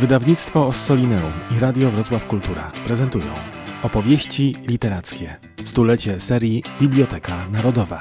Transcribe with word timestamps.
Wydawnictwo 0.00 0.66
Ossolineum 0.66 1.32
i 1.56 1.60
Radio 1.60 1.90
Wrocław 1.90 2.26
Kultura 2.26 2.72
prezentują 2.86 3.34
opowieści 3.82 4.56
literackie. 4.68 5.36
Stulecie 5.64 6.20
serii 6.20 6.62
Biblioteka 6.80 7.46
Narodowa. 7.50 8.00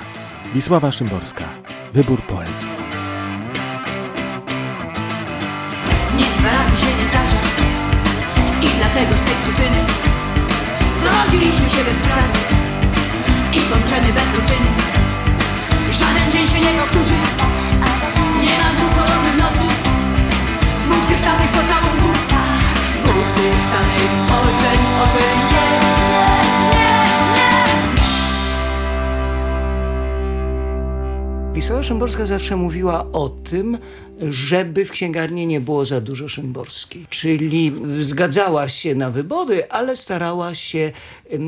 Wisława 0.54 0.92
Szymborska. 0.92 1.46
Wybór 1.94 2.22
poezji. 2.22 2.70
Nic 6.18 6.28
dwa 6.38 6.50
razy 6.52 6.78
się 6.78 6.86
nie 6.86 7.10
zdarza 7.10 7.38
I 8.62 8.68
dlatego 8.78 9.16
z 9.16 9.20
tej 9.20 9.36
przyczyny 9.42 9.80
Zrodziliśmy 11.02 11.70
się 11.70 11.84
bezprawnie 11.84 12.40
I 13.54 13.60
kończymy 13.60 14.14
bez 14.14 14.40
rutyny 14.40 14.70
Żaden 15.92 16.32
dzień 16.32 16.48
się 16.48 16.60
nie 16.60 16.80
powtórzy 16.80 17.14
Pocałunków 21.54 22.28
Dwóch 23.04 23.32
tych 23.36 23.56
samych 23.72 24.28
Wisława 31.58 31.84
Szymborska 31.84 32.26
zawsze 32.26 32.56
mówiła 32.56 33.12
o 33.12 33.30
tym, 33.30 33.78
żeby 34.30 34.86
w 34.86 34.92
księgarni 34.92 35.48
nie 35.48 35.62
było 35.62 35.86
za 35.86 36.02
dużo 36.02 36.30
Szymborskiej. 36.30 37.06
Czyli 37.10 37.74
zgadzała 38.02 38.70
się 38.70 38.96
na 38.96 39.12
wybory, 39.12 39.70
ale 39.70 39.96
starała 39.96 40.56
się 40.56 40.92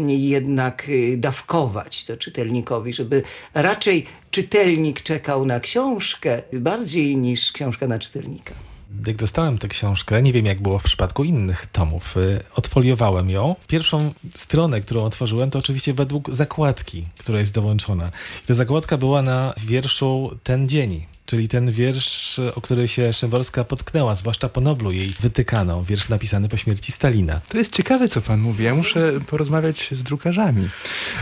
jednak 0.07 0.89
y, 0.89 1.17
dawkować 1.17 2.03
to 2.03 2.17
czytelnikowi, 2.17 2.93
żeby 2.93 3.23
raczej 3.53 4.05
czytelnik 4.31 5.01
czekał 5.01 5.45
na 5.45 5.59
książkę 5.59 6.41
bardziej 6.53 7.17
niż 7.17 7.51
książka 7.51 7.87
na 7.87 7.99
czytelnika 7.99 8.68
jak 9.07 9.15
dostałem 9.15 9.57
tę 9.57 9.68
książkę, 9.68 10.21
nie 10.21 10.34
wiem 10.34 10.45
jak 10.45 10.62
było 10.62 10.79
w 10.79 10.84
przypadku 10.84 11.23
innych 11.23 11.65
tomów, 11.65 12.18
y, 12.18 12.40
odfoliowałem 12.55 13.29
ją. 13.29 13.55
Pierwszą 13.68 14.13
stronę, 14.35 14.82
którą 14.82 15.04
otworzyłem, 15.04 15.49
to 15.49 15.59
oczywiście 15.59 15.93
według 15.93 16.32
zakładki, 16.32 17.05
która 17.17 17.40
jest 17.40 17.54
dołączona. 17.54 18.12
ta 18.48 18.54
zakładka 18.54 18.98
była 18.98 19.21
na 19.21 19.54
wierszu 19.57 20.37
Ten 20.43 20.70
dzień 20.70 21.05
czyli 21.30 21.48
ten 21.48 21.72
wiersz, 21.72 22.40
o 22.55 22.62
który 22.62 22.88
się 22.88 23.13
Szymborska 23.13 23.63
potknęła, 23.63 24.16
zwłaszcza 24.16 24.49
po 24.49 24.62
Noblu 24.62 24.91
jej 24.91 25.16
wytykano, 25.20 25.84
wiersz 25.84 26.10
napisany 26.10 26.49
po 26.49 26.58
śmierci 26.58 26.91
Stalina. 26.91 27.41
To 27.49 27.58
jest 27.58 27.74
ciekawe, 27.74 28.08
co 28.08 28.22
pan 28.22 28.40
mówi. 28.40 28.63
Ja 28.63 28.76
muszę 28.76 29.12
porozmawiać 29.27 29.90
z 29.91 30.04
drukarzami. 30.04 30.70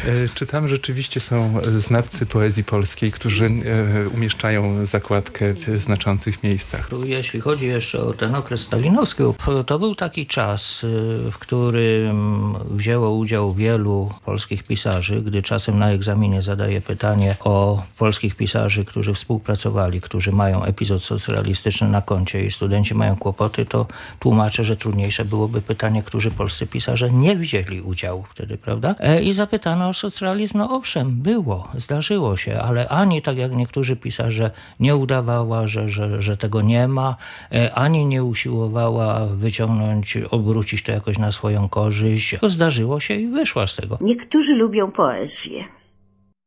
E, 0.05 0.27
czy 0.35 0.45
tam 0.45 0.67
rzeczywiście 0.67 1.19
są 1.19 1.59
znawcy 1.77 2.25
poezji 2.25 2.63
polskiej, 2.63 3.11
którzy 3.11 3.45
e, 3.45 4.09
umieszczają 4.09 4.85
zakładkę 4.85 5.53
w 5.53 5.81
znaczących 5.81 6.43
miejscach? 6.43 6.89
Jeśli 7.05 7.39
chodzi 7.39 7.67
jeszcze 7.67 7.99
o 8.03 8.13
ten 8.13 8.35
okres 8.35 8.61
stalinowski, 8.61 9.23
to 9.65 9.79
był 9.79 9.95
taki 9.95 10.25
czas, 10.25 10.83
e, 10.83 11.31
w 11.31 11.37
którym 11.37 12.53
wzięło 12.71 13.11
udział 13.11 13.53
wielu 13.53 14.11
polskich 14.25 14.63
pisarzy, 14.63 15.21
gdy 15.21 15.41
czasem 15.41 15.79
na 15.79 15.91
egzaminie 15.91 16.41
zadaje 16.41 16.81
pytanie 16.81 17.35
o 17.39 17.83
polskich 17.97 18.35
pisarzy, 18.35 18.85
którzy 18.85 19.13
współpracowali 19.13 19.96
którzy 20.01 20.31
mają 20.31 20.63
epizod 20.63 21.03
socrealistyczny 21.03 21.89
na 21.89 22.01
koncie 22.01 22.45
i 22.45 22.51
studenci 22.51 22.95
mają 22.95 23.15
kłopoty, 23.15 23.65
to 23.65 23.85
tłumaczę, 24.19 24.63
że 24.63 24.75
trudniejsze 24.75 25.25
byłoby 25.25 25.61
pytanie, 25.61 26.03
którzy 26.03 26.31
polscy 26.31 26.67
pisarze 26.67 27.11
nie 27.11 27.35
wzięli 27.35 27.81
udziału 27.81 28.23
wtedy, 28.23 28.57
prawda? 28.57 28.95
E, 28.99 29.23
I 29.23 29.33
zapytano 29.33 29.89
o 29.89 29.93
socrealizm. 29.93 30.57
No 30.57 30.75
owszem, 30.75 31.11
było, 31.21 31.67
zdarzyło 31.75 32.37
się, 32.37 32.59
ale 32.59 32.89
ani 32.89 33.21
tak 33.21 33.37
jak 33.37 33.55
niektórzy 33.55 33.95
pisarze 33.95 34.51
nie 34.79 34.95
udawała, 34.95 35.67
że, 35.67 35.89
że, 35.89 36.21
że 36.21 36.37
tego 36.37 36.61
nie 36.61 36.87
ma, 36.87 37.15
e, 37.51 37.73
ani 37.73 38.05
nie 38.05 38.23
usiłowała 38.23 39.25
wyciągnąć, 39.25 40.17
obrócić 40.31 40.83
to 40.83 40.91
jakoś 40.91 41.17
na 41.17 41.31
swoją 41.31 41.69
korzyść. 41.69 42.35
To 42.41 42.49
zdarzyło 42.49 42.99
się 42.99 43.13
i 43.13 43.27
wyszła 43.27 43.67
z 43.67 43.75
tego. 43.75 43.97
Niektórzy 44.01 44.55
lubią 44.55 44.91
poezję. 44.91 45.63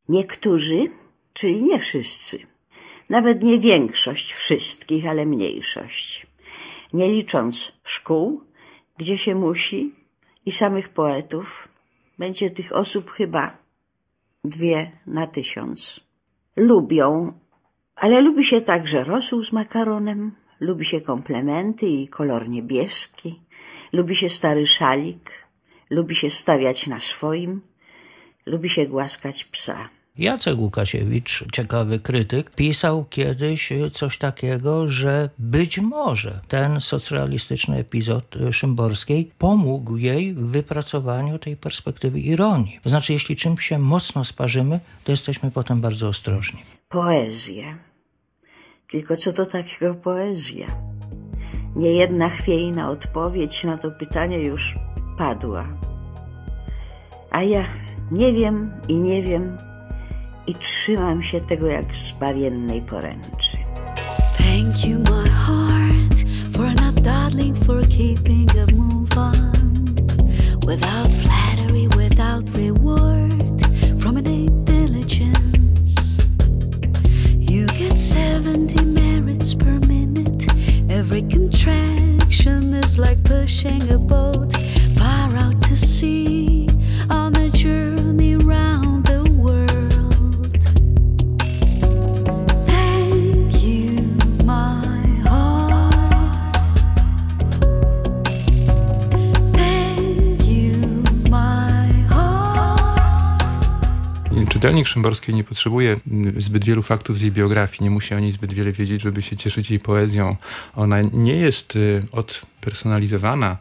Niektórzy, 0.08 0.90
czyli 1.32 1.62
nie 1.62 1.78
wszyscy. 1.78 2.49
Nawet 3.10 3.42
nie 3.42 3.58
większość 3.58 4.32
wszystkich, 4.32 5.06
ale 5.06 5.26
mniejszość. 5.26 6.26
Nie 6.92 7.08
licząc 7.08 7.72
szkół, 7.84 8.40
gdzie 8.98 9.18
się 9.18 9.34
musi, 9.34 9.94
i 10.46 10.52
samych 10.52 10.88
poetów, 10.88 11.68
będzie 12.18 12.50
tych 12.50 12.72
osób 12.72 13.10
chyba 13.10 13.58
dwie 14.44 14.92
na 15.06 15.26
tysiąc. 15.26 16.00
Lubią, 16.56 17.32
ale 17.96 18.20
lubi 18.20 18.44
się 18.44 18.60
także 18.60 19.04
rosół 19.04 19.44
z 19.44 19.52
makaronem, 19.52 20.32
lubi 20.60 20.84
się 20.84 21.00
komplementy 21.00 21.86
i 21.86 22.08
kolor 22.08 22.48
niebieski, 22.48 23.40
lubi 23.92 24.16
się 24.16 24.28
stary 24.28 24.66
szalik, 24.66 25.30
lubi 25.90 26.14
się 26.14 26.30
stawiać 26.30 26.86
na 26.86 27.00
swoim, 27.00 27.60
lubi 28.46 28.68
się 28.68 28.86
głaskać 28.86 29.44
psa. 29.44 29.99
Jacek 30.18 30.58
Łukasiewicz, 30.58 31.44
ciekawy 31.52 31.98
krytyk, 31.98 32.54
pisał 32.54 33.04
kiedyś 33.04 33.72
coś 33.92 34.18
takiego, 34.18 34.88
że 34.88 35.30
być 35.38 35.78
może 35.78 36.40
ten 36.48 36.80
socrealistyczny 36.80 37.76
epizod 37.76 38.34
Szymborskiej 38.52 39.30
pomógł 39.38 39.96
jej 39.96 40.34
w 40.34 40.40
wypracowaniu 40.40 41.38
tej 41.38 41.56
perspektywy 41.56 42.20
ironii. 42.20 42.80
To 42.82 42.90
znaczy, 42.90 43.12
jeśli 43.12 43.36
czymś 43.36 43.66
się 43.66 43.78
mocno 43.78 44.24
sparzymy, 44.24 44.80
to 45.04 45.12
jesteśmy 45.12 45.50
potem 45.50 45.80
bardzo 45.80 46.08
ostrożni. 46.08 46.62
Poezja. 46.88 47.78
Tylko 48.90 49.16
co 49.16 49.32
to 49.32 49.46
takiego 49.46 49.94
poezja? 49.94 50.66
Niejedna 51.76 52.28
chwiejna 52.28 52.90
odpowiedź 52.90 53.64
na 53.64 53.78
to 53.78 53.90
pytanie 53.90 54.38
już 54.38 54.74
padła. 55.18 55.68
A 57.30 57.42
ja 57.42 57.64
nie 58.10 58.32
wiem 58.32 58.72
i 58.88 58.94
nie 58.94 59.22
wiem, 59.22 59.56
i 60.46 60.54
trzymam 60.54 61.22
się 61.22 61.40
tego 61.40 61.66
jak 61.66 61.94
zbawiennej 61.94 62.82
poręczy. 62.82 63.58
Thank 64.38 64.86
you 64.86 64.98
my 64.98 65.28
heart 65.28 66.14
for 66.52 66.74
not 66.74 66.94
darling 67.02 67.64
for 67.64 67.88
keeping 67.88 68.50
a 68.50 68.72
move 68.72 69.18
on. 69.18 69.52
Without 70.66 71.14
flattery 71.14 71.88
without 71.96 72.56
reward 72.56 73.60
from 73.98 74.16
an 74.16 74.64
diligence 74.64 76.18
you 77.38 77.66
get 77.66 77.98
70 77.98 78.84
merits 78.84 79.54
per 79.54 79.78
minute. 79.88 80.46
Every 80.88 81.22
contraction 81.22 82.74
is 82.74 82.98
like 82.98 83.22
pushing 83.24 83.90
a 83.90 83.98
boat 83.98 84.52
far 84.96 85.36
out 85.36 85.62
to 85.62 85.76
sea 85.76 86.49
Czytelnik 104.60 104.86
Szymborskiej 104.86 105.34
nie 105.34 105.44
potrzebuje 105.44 105.96
zbyt 106.36 106.64
wielu 106.64 106.82
faktów 106.82 107.18
z 107.18 107.20
jej 107.20 107.32
biografii, 107.32 107.84
nie 107.84 107.90
musi 107.90 108.14
o 108.14 108.18
niej 108.18 108.32
zbyt 108.32 108.52
wiele 108.52 108.72
wiedzieć, 108.72 109.02
żeby 109.02 109.22
się 109.22 109.36
cieszyć 109.36 109.70
jej 109.70 109.80
poezją. 109.80 110.36
Ona 110.74 111.00
nie 111.12 111.36
jest 111.36 111.76
y, 111.76 112.02
od 112.12 112.42
personalizowana. 112.60 113.58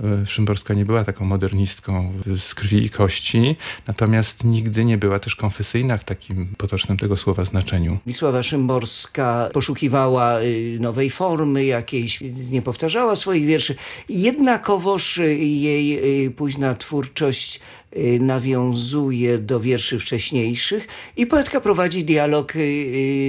E, 0.00 0.26
Szymborska 0.26 0.74
nie 0.74 0.84
była 0.84 1.04
taką 1.04 1.24
modernistką 1.24 2.12
z 2.36 2.54
krwi 2.54 2.84
i 2.84 2.90
kości, 2.90 3.56
natomiast 3.86 4.44
nigdy 4.44 4.84
nie 4.84 4.98
była 4.98 5.18
też 5.18 5.36
konfesyjna 5.36 5.98
w 5.98 6.04
takim 6.04 6.54
potocznym 6.58 6.98
tego 6.98 7.16
słowa 7.16 7.44
znaczeniu. 7.44 7.98
Wisława 8.06 8.42
Szymborska 8.42 9.48
poszukiwała 9.52 10.40
y, 10.40 10.78
nowej 10.80 11.10
formy 11.10 11.64
jakiejś, 11.64 12.20
nie 12.50 12.62
powtarzała 12.62 13.16
swoich 13.16 13.46
wierszy. 13.46 13.74
Jednakowoż 14.08 15.16
jej 15.36 16.24
y, 16.26 16.30
późna 16.30 16.74
twórczość 16.74 17.56
y, 17.56 17.81
nawiązuje 18.20 19.38
do 19.38 19.60
wierszy 19.60 19.98
wcześniejszych 19.98 20.88
i 21.16 21.26
poetka 21.26 21.60
prowadzi 21.60 22.04
dialog 22.04 22.52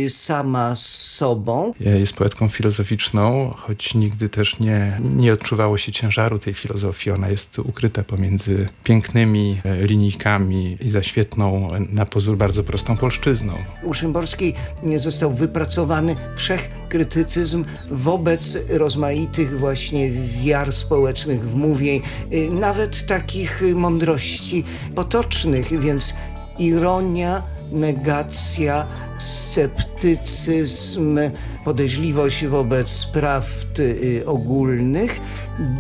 sama 0.10 0.76
z 0.76 0.86
sobą. 0.86 1.74
Jest 1.80 2.14
poetką 2.14 2.48
filozoficzną, 2.50 3.54
choć 3.58 3.96
nigdy 3.96 4.30
też 4.30 4.60
nie, 4.60 5.02
nie 5.18 5.34
odczuwało 5.34 5.78
się 5.78 5.92
ciężaru 5.92 6.40
tej 6.40 6.54
filozofii. 6.54 7.12
Ona 7.12 7.30
jest 7.30 7.60
ukryta 7.60 8.04
pomiędzy 8.04 8.70
pięknymi 8.84 9.62
e, 9.66 9.88
linijkami 9.88 10.78
i 10.82 10.90
za 10.90 11.04
świetną, 11.04 11.70
na 11.90 12.06
pozór 12.06 12.38
bardzo 12.38 12.64
prostą 12.64 12.98
polszczyzną. 12.98 13.54
U 13.84 13.94
Szymborskiej 13.94 14.54
został 14.98 15.34
wypracowany 15.34 16.16
wszechkrytycyzm 16.36 17.66
wobec 17.92 18.58
rozmaitych 18.70 19.60
właśnie 19.60 20.12
wiar 20.12 20.74
społecznych, 20.74 21.50
wmówień, 21.50 22.02
y, 22.34 22.50
nawet 22.50 23.06
takich 23.06 23.62
mądrości 23.76 24.53
potocznych, 24.96 25.80
więc 25.80 26.14
ironia, 26.60 27.42
negacja, 27.72 28.86
sceptycyzm, 29.18 31.20
podejrzliwość 31.66 32.46
wobec 32.46 33.06
prawd 33.06 33.80
y, 33.80 34.24
ogólnych, 34.26 35.20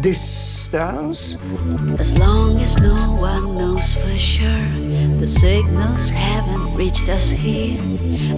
dystans. 0.01 1.37
As 1.99 2.17
long 2.17 2.61
as 2.61 2.81
no 2.81 2.95
one 3.21 3.55
knows 3.55 3.93
for 3.93 4.19
sure, 4.19 4.67
the 5.19 5.27
signals 5.27 6.09
haven't 6.09 6.75
reached 6.77 7.09
us 7.09 7.29
here. 7.31 7.79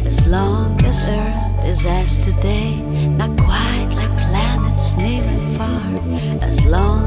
As 0.10 0.26
long 0.28 0.86
as 0.86 1.06
Earth 1.08 1.66
is 1.72 1.86
as 1.86 2.18
today, 2.18 2.76
not 3.18 3.30
quite 3.38 3.96
like 3.96 4.18
planets 4.18 4.96
near 4.98 5.24
and 5.24 5.58
far. 5.58 6.50
As 6.50 6.66
long 6.66 7.05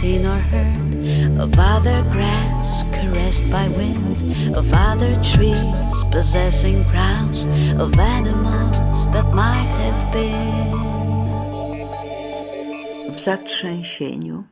seen 0.00 0.24
or 0.24 0.40
heard 0.52 1.38
of 1.38 1.52
other 1.58 2.02
grass 2.10 2.84
caressed 2.90 3.50
by 3.50 3.68
wind, 3.76 4.56
of 4.56 4.72
other 4.72 5.14
trees 5.22 6.04
possessing 6.10 6.82
crowns, 6.84 7.44
of 7.78 7.98
animals 7.98 9.10
that 9.12 9.26
might 9.34 9.70
have 9.84 10.12
been. 10.12 10.90
w 13.12 13.20
zatrzęsieniu. 13.20 14.44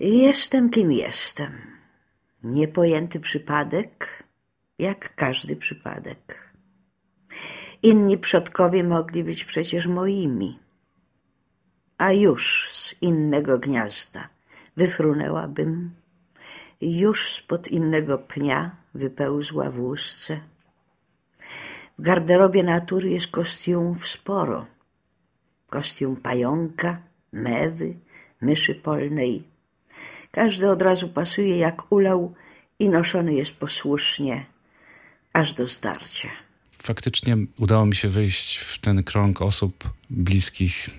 Jestem 0.00 0.70
kim 0.70 0.92
jestem. 0.92 1.52
Niepojęty 2.42 3.20
przypadek, 3.20 4.24
jak 4.78 5.14
każdy 5.14 5.56
przypadek. 5.56 6.52
Inni 7.82 8.18
przodkowie 8.18 8.84
mogli 8.84 9.24
być 9.24 9.44
przecież 9.44 9.86
moimi. 9.86 10.58
A 11.98 12.12
już 12.12 12.68
z 12.72 13.02
innego 13.02 13.58
gniazda 13.58 14.37
wyfrunęłabym, 14.78 15.90
już 16.80 17.32
spod 17.32 17.68
innego 17.68 18.18
pnia 18.18 18.76
wypełzła 18.94 19.70
w. 19.70 20.40
W 21.98 22.02
garderobie 22.02 22.62
natury 22.62 23.10
jest 23.10 23.26
kostiumów 23.26 24.08
sporo. 24.08 24.66
Kostium 25.70 26.16
pająka, 26.16 27.02
mewy, 27.32 27.94
myszy 28.40 28.74
polnej. 28.74 29.42
Każdy 30.30 30.70
od 30.70 30.82
razu 30.82 31.08
pasuje 31.08 31.58
jak 31.58 31.92
ulał 31.92 32.34
i 32.78 32.88
noszony 32.88 33.34
jest 33.34 33.52
posłusznie, 33.52 34.46
aż 35.32 35.52
do 35.52 35.66
zdarcia. 35.66 36.28
Faktycznie 36.82 37.36
udało 37.58 37.86
mi 37.86 37.96
się 37.96 38.08
wejść 38.08 38.58
w 38.58 38.78
ten 38.78 39.02
krąg 39.02 39.42
osób 39.42 39.84
bliskich 40.10 40.90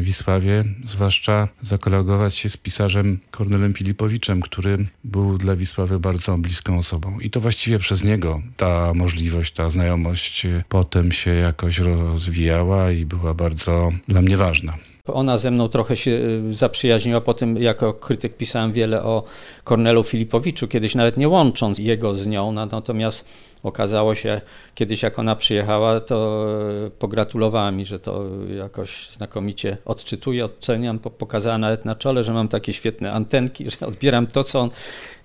Wisławie, 0.00 0.64
zwłaszcza 0.84 1.48
zakolegować 1.62 2.34
się 2.34 2.48
z 2.48 2.56
pisarzem 2.56 3.18
Kornelem 3.30 3.74
Filipowiczem, 3.74 4.40
który 4.40 4.86
był 5.04 5.38
dla 5.38 5.56
Wisławy 5.56 6.00
bardzo 6.00 6.38
bliską 6.38 6.78
osobą. 6.78 7.18
I 7.20 7.30
to 7.30 7.40
właściwie 7.40 7.78
przez 7.78 8.04
niego 8.04 8.42
ta 8.56 8.92
możliwość, 8.94 9.52
ta 9.52 9.70
znajomość 9.70 10.46
e, 10.46 10.64
potem 10.68 11.12
się 11.12 11.30
jakoś 11.30 11.78
rozwijała 11.78 12.90
i 12.90 13.04
była 13.04 13.34
bardzo 13.34 13.92
dla 14.08 14.22
mnie 14.22 14.36
ważna. 14.36 14.74
Ona 15.12 15.38
ze 15.38 15.50
mną 15.50 15.68
trochę 15.68 15.96
się 15.96 16.10
y, 16.10 16.54
zaprzyjaźniła. 16.54 17.20
Potem 17.20 17.56
jako 17.56 17.94
krytyk 17.94 18.36
pisałem 18.36 18.72
wiele 18.72 19.02
o 19.02 19.24
Kornelu 19.64 20.04
Filipowiczu, 20.04 20.68
kiedyś 20.68 20.94
nawet 20.94 21.16
nie 21.16 21.28
łącząc 21.28 21.78
jego 21.78 22.14
z 22.14 22.26
nią. 22.26 22.52
Natomiast 22.52 23.24
okazało 23.62 24.14
się, 24.14 24.40
kiedyś 24.74 25.02
jak 25.02 25.18
ona 25.18 25.36
przyjechała, 25.36 26.00
to 26.00 26.46
y, 26.86 26.90
pogratulowała 26.90 27.70
mi, 27.70 27.84
że 27.84 27.98
to 27.98 28.24
jakoś 28.56 29.10
znakomicie 29.10 29.76
odczytuję, 29.84 30.44
oceniam. 30.44 30.98
Pokazała 30.98 31.58
nawet 31.58 31.84
na 31.84 31.94
czole, 31.94 32.24
że 32.24 32.32
mam 32.32 32.48
takie 32.48 32.72
świetne 32.72 33.12
antenki, 33.12 33.70
że 33.70 33.86
odbieram 33.86 34.26
to, 34.26 34.44
co 34.44 34.60
on 34.60 34.70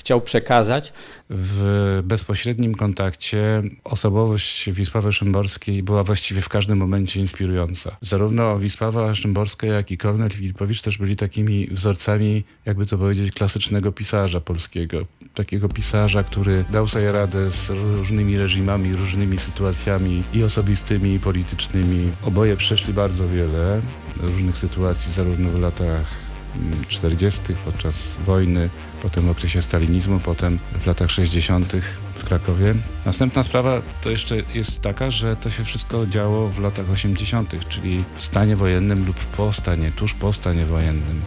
chciał 0.04 0.22
przekazać. 0.22 0.94
W 1.30 2.02
bezpośrednim 2.04 2.76
kontakcie 2.76 3.62
osobowość 3.84 4.72
Wisławy 4.72 5.12
Szymborskiej 5.12 5.84
była 5.84 6.04
właściwie 6.04 6.42
w 6.42 6.50
każdym 6.50 6.78
momencie 6.78 7.20
inspirująca. 7.20 7.98
Zarówno 8.02 8.60
Wisława 8.60 9.16
Szymborska, 9.16 9.68
jak 9.68 9.92
i 9.92 9.98
Kornel 9.98 10.30
Filipowicz 10.30 10.82
też 10.82 10.98
byli 10.98 11.16
takimi 11.16 11.68
wzorcami, 11.68 12.44
jakby 12.66 12.86
to 12.86 12.98
powiedzieć, 12.98 13.32
klasycznego 13.32 13.92
pisarza 13.92 14.42
polskiego. 14.42 15.06
Takiego 15.34 15.70
pisarza, 15.70 16.24
który 16.24 16.66
dał 16.72 16.88
sobie 16.88 17.12
radę 17.12 17.52
z 17.52 17.70
różnymi 17.70 18.23
reżimami, 18.32 18.96
różnymi 18.96 19.38
sytuacjami 19.38 20.24
i 20.34 20.44
osobistymi, 20.44 21.14
i 21.14 21.20
politycznymi. 21.20 22.12
Oboje 22.24 22.58
przeszli 22.58 22.94
bardzo 22.94 23.28
wiele 23.28 23.82
różnych 24.22 24.58
sytuacji, 24.58 25.14
zarówno 25.14 25.50
w 25.50 25.60
latach 25.60 26.06
40. 26.88 27.42
podczas 27.66 28.18
wojny, 28.26 28.70
potem 29.02 29.26
w 29.26 29.30
okresie 29.30 29.62
stalinizmu, 29.62 30.20
potem 30.20 30.60
w 30.80 30.88
latach 30.88 31.12
60. 31.12 31.74
w 32.16 32.24
Krakowie. 32.24 32.76
Następna 33.06 33.44
sprawa 33.44 33.82
to 34.02 34.10
jeszcze 34.10 34.36
jest 34.54 34.82
taka, 34.82 35.12
że 35.12 35.36
to 35.36 35.50
się 35.50 35.64
wszystko 35.64 36.08
działo 36.08 36.50
w 36.50 36.60
latach 36.60 36.90
80., 36.90 37.70
czyli 37.70 38.04
w 38.16 38.26
stanie 38.26 38.56
wojennym 38.56 39.06
lub 39.06 39.16
po 39.16 39.54
stanie, 39.54 39.92
tuż 39.92 40.14
po 40.14 40.34
stanie 40.34 40.66
wojennym. 40.66 41.22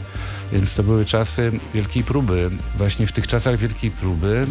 Więc 0.52 0.74
to 0.74 0.82
były 0.82 1.04
czasy 1.04 1.52
wielkiej 1.74 2.04
próby. 2.04 2.50
Właśnie 2.76 3.06
w 3.06 3.12
tych 3.12 3.26
czasach 3.26 3.58
wielkiej 3.58 3.90
próby 3.90 4.46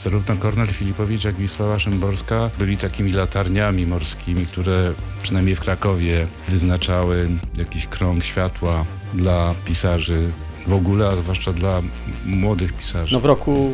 zarówno 0.00 0.36
Kornel 0.36 0.66
Filipowicz, 0.66 1.24
jak 1.24 1.38
i 1.38 1.40
Wisława 1.40 1.78
Szymborska 1.78 2.50
byli 2.58 2.76
takimi 2.76 3.12
latarniami 3.12 3.86
morskimi, 3.86 4.46
które 4.46 4.92
przynajmniej 5.22 5.56
w 5.56 5.60
Krakowie 5.60 6.26
wyznaczały 6.48 7.28
jakiś 7.56 7.86
krąg 7.86 8.24
światła 8.24 8.84
dla 9.14 9.54
pisarzy 9.64 10.30
w 10.66 10.72
ogóle, 10.72 11.08
a 11.08 11.16
zwłaszcza 11.16 11.52
dla 11.52 11.82
młodych 12.26 12.72
pisarzy. 12.72 13.14
No 13.14 13.20
w 13.20 13.24
roku, 13.24 13.70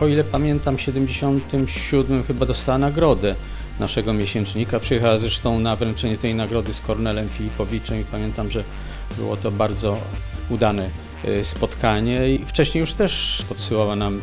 o 0.00 0.06
ile 0.06 0.24
pamiętam, 0.24 0.78
77 0.78 2.22
chyba 2.22 2.46
dostała 2.46 2.78
nagrodę 2.78 3.34
naszego 3.80 4.12
miesięcznika. 4.12 4.80
Przyjechała 4.80 5.18
zresztą 5.18 5.60
na 5.60 5.76
wręczenie 5.76 6.18
tej 6.18 6.34
nagrody 6.34 6.74
z 6.74 6.80
Kornelem 6.80 7.28
Filipowiczem 7.28 8.00
i 8.00 8.04
pamiętam, 8.04 8.50
że 8.50 8.64
było 9.16 9.36
to 9.36 9.50
bardzo 9.50 9.98
udane 10.50 10.90
y, 11.24 11.44
spotkanie 11.44 12.34
i 12.34 12.44
wcześniej 12.46 12.80
już 12.80 12.94
też 12.94 13.44
podsyłała 13.48 13.96
nam 13.96 14.20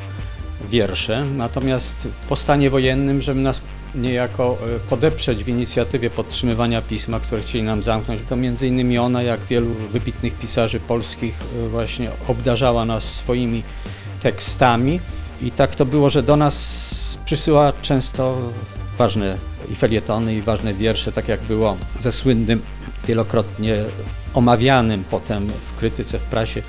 wiersze, 0.70 1.26
natomiast 1.26 2.08
po 2.30 2.36
stanie 2.36 2.70
wojennym, 2.70 3.22
żeby 3.22 3.42
nas 3.42 3.62
niejako 3.96 4.58
e, 4.76 4.80
podeprzeć 4.80 5.44
w 5.44 5.48
inicjatywie 5.48 6.10
podtrzymywania 6.10 6.82
pisma, 6.82 7.20
które 7.20 7.42
chcieli 7.42 7.64
nam 7.64 7.84
zamknąć, 7.84 8.22
to 8.30 8.36
między 8.36 8.68
innymi 8.68 8.98
ona, 8.98 9.24
jak 9.24 9.40
wielu 9.40 9.68
wybitnych 9.92 10.34
pisarzy 10.34 10.80
polskich, 10.80 11.36
e, 11.66 11.68
właśnie 11.68 12.10
obdarzała 12.28 12.86
nas 12.86 13.04
swoimi 13.04 13.64
tekstami. 14.22 15.00
I 15.42 15.52
tak 15.52 15.76
to 15.76 15.86
było, 15.86 16.10
że 16.10 16.24
do 16.24 16.36
nas 16.36 17.18
przysyła 17.26 17.74
często 17.82 18.38
ważne 18.98 19.38
i 19.72 19.76
felietony, 19.76 20.36
i 20.36 20.42
ważne 20.42 20.74
wiersze, 20.74 21.12
tak 21.12 21.28
jak 21.28 21.42
było 21.42 21.78
ze 22.00 22.12
słynnym, 22.12 22.62
wielokrotnie 23.08 23.84
omawianym 24.34 25.04
potem 25.10 25.48
w 25.50 25.80
krytyce, 25.80 26.20
w 26.20 26.24
prasie 26.24 26.62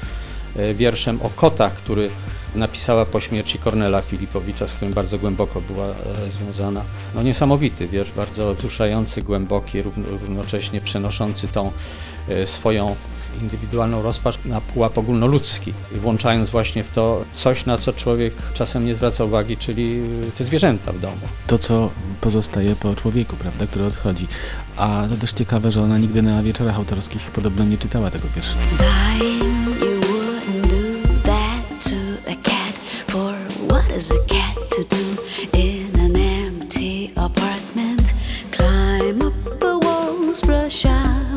e, 0.56 0.74
wierszem 0.74 1.22
o 1.22 1.30
kotach, 1.30 1.74
który 1.74 2.10
napisała 2.54 3.06
po 3.06 3.20
śmierci 3.20 3.58
Kornela 3.58 4.02
Filipowicza, 4.02 4.68
z 4.68 4.74
którym 4.74 4.94
bardzo 4.94 5.18
głęboko 5.18 5.60
była 5.60 5.86
e, 5.86 5.94
związana. 6.30 6.82
No 7.14 7.22
niesamowity 7.22 7.88
wiersz, 7.88 8.12
bardzo 8.12 8.54
wzruszający, 8.54 9.22
głęboki, 9.22 9.82
równocześnie 9.82 10.80
przenoszący 10.80 11.48
tą 11.48 11.72
e, 12.28 12.46
swoją 12.46 12.96
indywidualną 13.42 14.02
rozpacz 14.02 14.38
na 14.44 14.60
pułap 14.60 14.98
ogólnoludzki, 14.98 15.72
włączając 15.92 16.50
właśnie 16.50 16.84
w 16.84 16.90
to 16.90 17.24
coś, 17.34 17.66
na 17.66 17.78
co 17.78 17.92
człowiek 17.92 18.34
czasem 18.54 18.86
nie 18.86 18.94
zwraca 18.94 19.24
uwagi, 19.24 19.56
czyli 19.56 20.02
te 20.38 20.44
zwierzęta 20.44 20.92
w 20.92 20.98
domu. 20.98 21.16
To, 21.46 21.58
co 21.58 21.90
pozostaje 22.20 22.76
po 22.76 22.94
człowieku, 22.94 23.36
prawda, 23.36 23.66
który 23.66 23.84
odchodzi. 23.84 24.26
A 24.76 25.06
to 25.10 25.16
też 25.16 25.32
ciekawe, 25.32 25.72
że 25.72 25.82
ona 25.82 25.98
nigdy 25.98 26.22
na 26.22 26.42
wieczorach 26.42 26.76
autorskich 26.76 27.30
podobno 27.30 27.64
nie 27.64 27.78
czytała 27.78 28.10
tego 28.10 28.28
wiersza. 28.36 28.56
is 29.24 29.63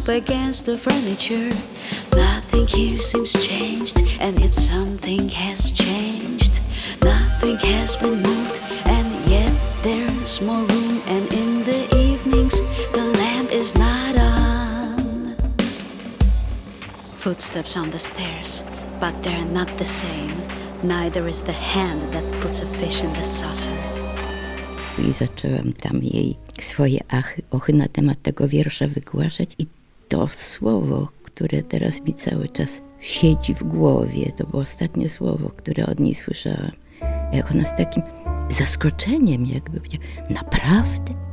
against 0.10 0.66
the 0.66 0.78
furniture. 0.78 1.50
Nothing 2.16 2.68
here 2.68 3.00
seems 3.00 3.34
changed, 3.46 3.98
and 4.20 4.40
yet 4.40 4.54
something 4.54 5.30
has 5.30 5.72
changed. 5.72 6.62
Nothing 7.04 7.58
has 7.58 7.96
been 7.98 8.22
moved, 8.22 8.62
and 8.86 9.08
yet 9.30 9.54
there's 9.84 10.42
more 10.42 10.64
room. 10.64 11.02
And 11.08 11.34
in 11.34 11.64
the 11.64 11.82
evenings, 11.96 12.62
the 12.92 13.04
lamp 13.18 13.52
is 13.52 13.76
not 13.76 14.18
on. 14.18 15.36
Footsteps 17.16 17.78
on 17.78 17.90
the 17.92 18.00
stairs, 18.00 18.64
but 19.00 19.14
they're 19.24 19.46
not 19.46 19.68
the 19.78 19.86
same. 19.86 20.38
Neither 20.84 21.28
is 21.28 21.42
the 21.42 21.52
hand 21.52 22.14
that 22.14 22.24
puts 22.42 22.62
a 22.62 22.66
fish 22.66 23.02
in 23.02 23.14
the 23.14 23.24
saucer. 23.24 23.78
I 25.00 25.14
zaczęłam 25.14 25.74
tam 25.74 26.04
jej 26.04 26.38
swoje 26.62 27.00
achy, 27.08 27.42
ochy 27.52 27.74
na 27.74 27.88
temat 27.88 28.22
tego 28.22 28.48
wiersza 28.48 28.88
wygłaszać 28.88 29.50
i 29.60 29.68
to 30.08 30.28
słowo, 30.28 31.08
które 31.24 31.64
teraz 31.64 32.02
mi 32.02 32.14
cały 32.14 32.50
czas 32.50 32.82
siedzi 33.00 33.54
w 33.54 33.64
głowie, 33.64 34.32
to 34.38 34.48
było 34.48 34.62
ostatnie 34.62 35.10
słowo, 35.10 35.50
które 35.50 35.86
od 35.86 36.00
niej 36.00 36.16
słyszałam. 36.16 36.72
Jak 37.34 37.52
ona 37.52 37.66
z 37.66 37.78
takim 37.78 38.04
zaskoczeniem 38.50 39.46
jakby 39.46 39.80
powiedziała, 39.80 40.06
naprawdę? 40.30 41.28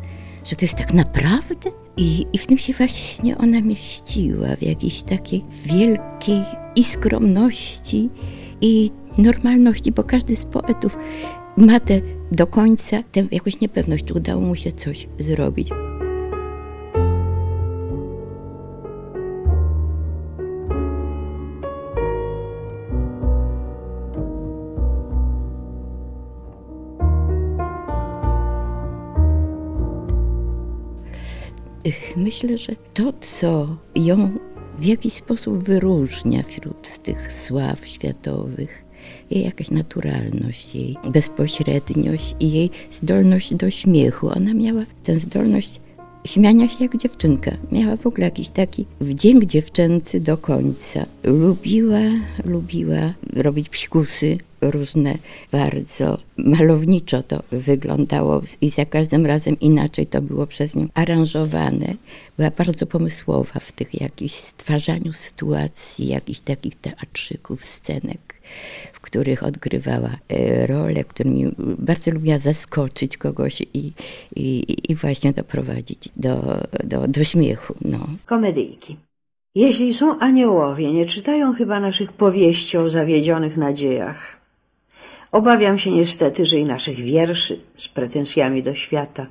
że 0.45 0.57
to 0.57 0.65
jest 0.65 0.75
tak 0.75 0.95
naprawdę. 0.95 1.71
I, 1.97 2.27
I 2.33 2.39
w 2.39 2.47
tym 2.47 2.59
się 2.59 2.73
właśnie 2.73 3.39
ona 3.39 3.61
mieściła, 3.61 4.57
w 4.57 4.63
jakiejś 4.63 5.03
takiej 5.03 5.43
wielkiej 5.65 6.43
i 6.77 6.85
skromności, 6.85 8.11
i 8.61 8.91
normalności, 9.19 9.93
bo 9.93 10.05
każdy 10.05 10.37
z 10.37 10.45
poetów 10.45 10.97
ma 11.57 11.81
do 12.33 12.47
końca 12.47 13.03
tę 13.13 13.25
jakąś 13.31 13.61
niepewność, 13.61 14.05
czy 14.05 14.15
udało 14.15 14.41
mu 14.41 14.55
się 14.55 14.73
coś 14.73 15.09
zrobić. 15.19 15.69
Myślę, 32.17 32.59
że 32.59 32.73
to, 32.95 33.13
co 33.21 33.77
ją 33.95 34.31
w 34.79 34.85
jakiś 34.85 35.13
sposób 35.13 35.65
wyróżnia 35.65 36.43
wśród 36.43 36.99
tych 37.03 37.33
sław 37.33 37.89
światowych, 37.89 38.85
jej 39.31 39.45
jakaś 39.45 39.71
naturalność, 39.71 40.75
jej 40.75 40.97
bezpośredniość 41.09 42.37
i 42.41 42.53
jej 42.53 42.71
zdolność 42.91 43.55
do 43.55 43.71
śmiechu. 43.71 44.29
Ona 44.29 44.55
miała 44.55 44.83
tę 45.05 45.19
zdolność 45.19 45.81
śmiania 46.25 46.69
się 46.69 46.85
jak 46.85 46.97
dziewczynka. 46.97 47.51
Miała 47.73 47.97
w 47.97 48.07
ogóle 48.07 48.25
jakiś 48.25 48.51
taki 48.51 48.87
wdzięk 49.01 49.45
dziewczęcy 49.45 50.21
do 50.21 50.37
końca. 50.37 51.07
Lubiła, 51.25 52.01
lubiła 52.45 53.13
robić 53.37 53.69
psikusy 53.69 54.39
różne, 54.71 55.19
bardzo 55.53 56.19
malowniczo 56.37 57.23
to 57.23 57.43
wyglądało 57.53 58.43
i 58.61 58.71
za 58.71 58.85
każdym 58.85 59.27
razem 59.27 59.61
inaczej 59.61 60.07
to 60.07 60.23
było 60.23 60.47
przez 60.47 60.77
nią 60.77 60.89
aranżowane. 60.95 61.95
Była 62.37 62.51
bardzo 62.51 62.87
pomysłowa 62.87 63.61
w 63.61 63.73
tych 63.73 64.01
jakichś 64.01 64.35
stwarzaniu 64.35 65.13
sytuacji, 65.13 66.09
jakichś 66.09 66.41
takich 66.41 66.75
teatrzyków, 66.75 67.65
scenek, 67.65 68.35
w 68.93 69.01
których 69.01 69.43
odgrywała 69.43 70.11
e, 70.29 70.67
role, 70.67 71.05
którymi 71.05 71.53
bardzo 71.59 72.11
lubiła 72.11 72.39
zaskoczyć 72.39 73.17
kogoś 73.17 73.61
i, 73.75 73.93
i, 74.37 74.77
i 74.89 74.95
właśnie 74.95 75.33
doprowadzić 75.33 76.09
do, 76.17 76.63
do, 76.85 77.09
do 77.09 77.25
śmiechu. 77.25 77.75
No. 77.85 78.07
Komedyjki. 78.27 78.97
Jeśli 79.55 79.95
są 79.95 80.19
aniołowie, 80.19 80.93
nie 80.93 81.07
czytają 81.07 81.55
chyba 81.55 81.81
naszych 81.81 82.13
powieści 82.13 82.77
o 82.79 82.91
zawiedzionych 82.91 83.57
nadziejach. 83.57 84.44
Obawiam 85.35 85.79
się 85.79 85.91
niestety, 85.91 86.47
że 86.47 86.59
i 86.59 86.65
naszych 86.65 86.97
wierszy 86.97 87.61
z 87.79 87.89
pretensjami 87.89 88.63
do 88.63 88.75
świata. 88.75 89.27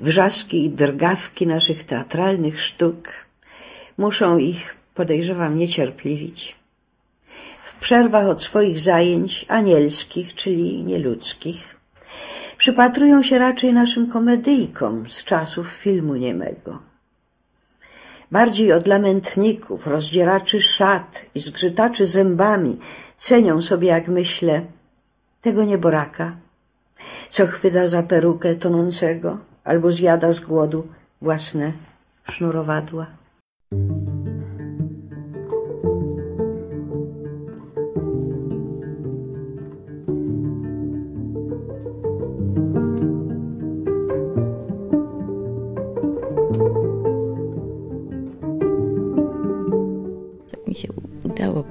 Wrzaski 0.00 0.64
i 0.64 0.70
drgawki 0.70 1.46
naszych 1.46 1.84
teatralnych 1.84 2.60
sztuk 2.60 3.26
muszą 3.98 4.38
ich, 4.38 4.76
podejrzewam, 4.94 5.58
niecierpliwić. 5.58 6.56
W 7.62 7.80
przerwach 7.80 8.26
od 8.26 8.42
swoich 8.42 8.78
zajęć 8.80 9.46
anielskich, 9.48 10.34
czyli 10.34 10.82
nieludzkich, 10.82 11.76
przypatrują 12.58 13.22
się 13.22 13.38
raczej 13.38 13.72
naszym 13.72 14.10
komedyjkom 14.10 15.10
z 15.10 15.24
czasów 15.24 15.68
filmu 15.68 16.16
niemego. 16.16 16.78
Bardziej 18.30 18.72
od 18.72 18.86
lamentników, 18.86 19.86
rozdzieraczy 19.86 20.60
szat 20.60 21.26
i 21.34 21.40
zgrzytaczy 21.40 22.06
zębami 22.06 22.78
cenią 23.16 23.62
sobie, 23.62 23.88
jak 23.88 24.08
myślę, 24.08 24.62
tego 25.42 25.64
nieboraka, 25.64 26.36
co 27.28 27.46
chwyta 27.46 27.88
za 27.88 28.02
perukę 28.02 28.56
tonącego 28.56 29.38
albo 29.64 29.92
zjada 29.92 30.32
z 30.32 30.40
głodu 30.40 30.86
własne 31.22 31.72
sznurowadła. 32.30 33.06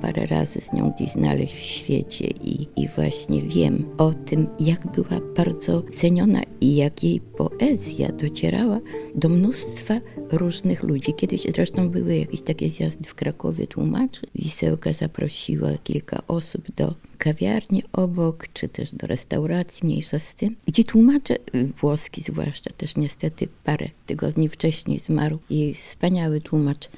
Parę 0.01 0.25
razy 0.25 0.61
z 0.61 0.73
nią 0.73 0.91
gdzieś 0.91 1.11
znaleźć 1.11 1.55
w 1.55 1.59
świecie 1.59 2.27
i, 2.27 2.67
i 2.75 2.87
właśnie 2.87 3.41
wiem 3.41 3.85
o 3.97 4.13
tym, 4.13 4.47
jak 4.59 4.91
była 4.91 5.21
bardzo 5.35 5.81
ceniona 5.81 6.41
i 6.61 6.75
jak 6.75 7.03
jej 7.03 7.19
poezja 7.19 8.11
docierała 8.11 8.79
do 9.15 9.29
mnóstwa 9.29 9.99
różnych 10.31 10.83
ludzi. 10.83 11.13
Kiedyś 11.13 11.41
zresztą 11.55 11.89
były 11.89 12.15
jakieś 12.15 12.41
takie 12.41 12.69
zjazdy 12.69 13.09
w 13.09 13.15
Krakowie 13.15 13.67
tłumaczy. 13.67 14.21
Wisełka 14.35 14.93
zaprosiła 14.93 15.69
kilka 15.83 16.21
osób 16.27 16.71
do 16.75 16.95
kawiarni 17.17 17.83
obok, 17.93 18.47
czy 18.53 18.67
też 18.67 18.91
do 18.91 19.07
restauracji, 19.07 19.85
mniejsza 19.85 20.19
z 20.19 20.35
tym. 20.35 20.55
Ci 20.73 20.83
tłumacze, 20.83 21.35
włoski 21.81 22.21
zwłaszcza, 22.21 22.69
też 22.77 22.95
niestety 22.95 23.47
parę 23.63 23.89
tygodni 24.05 24.49
wcześniej 24.49 24.99
zmarł 24.99 25.37
i 25.49 25.73
wspaniały 25.73 26.41
tłumacz 26.41 26.89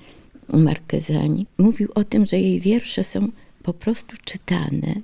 Markezani, 0.54 1.46
mówił 1.58 1.90
o 1.96 2.04
tym, 2.04 2.26
że 2.26 2.40
jej 2.40 2.62
wiersze 2.62 3.04
są 3.04 3.28
po 3.64 3.74
prostu 3.74 4.18
czytane 4.26 4.96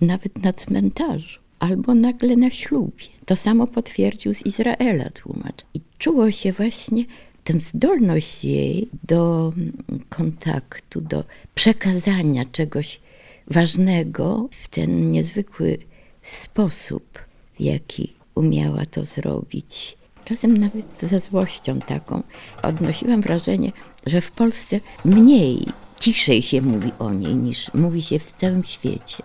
nawet 0.00 0.42
na 0.42 0.52
cmentarzu 0.52 1.40
albo 1.58 1.94
nagle 1.94 2.36
na 2.36 2.50
ślubie. 2.50 3.04
To 3.26 3.36
samo 3.36 3.66
potwierdził 3.66 4.34
z 4.34 4.46
Izraela 4.46 5.10
tłumacz. 5.10 5.64
I 5.74 5.80
czuło 5.98 6.30
się 6.30 6.52
właśnie 6.52 7.04
tę 7.44 7.60
zdolność 7.60 8.44
jej 8.44 8.88
do 9.08 9.52
kontaktu, 10.08 11.00
do 11.00 11.24
przekazania 11.54 12.44
czegoś 12.52 13.00
ważnego 13.46 14.48
w 14.62 14.68
ten 14.68 15.12
niezwykły 15.12 15.78
sposób, 16.22 17.18
w 17.58 17.60
jaki 17.60 18.12
umiała 18.34 18.86
to 18.86 19.04
zrobić. 19.04 19.96
Czasem 20.24 20.56
nawet 20.56 20.86
ze 21.02 21.18
złością 21.18 21.78
taką. 21.78 22.22
Odnosiłam 22.62 23.20
wrażenie, 23.20 23.72
że 24.06 24.20
w 24.20 24.30
Polsce 24.30 24.80
mniej, 25.04 25.66
ciszej 26.00 26.42
się 26.42 26.62
mówi 26.62 26.92
o 26.98 27.10
niej 27.12 27.34
niż 27.34 27.74
mówi 27.74 28.02
się 28.02 28.18
w 28.18 28.32
całym 28.32 28.64
świecie. 28.64 29.22